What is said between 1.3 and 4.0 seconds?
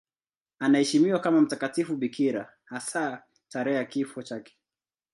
mtakatifu bikira, hasa tarehe ya